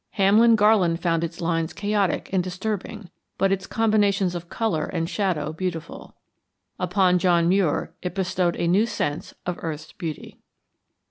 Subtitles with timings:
[0.13, 5.53] Hamlin Garland found its lines chaotic and disturbing but its combinations of color and shadow
[5.53, 6.15] beautiful.
[6.79, 10.39] Upon John Muir it bestowed a new sense of earth's beauty.